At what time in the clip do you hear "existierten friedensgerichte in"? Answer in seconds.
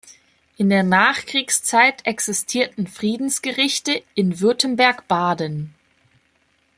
2.07-4.39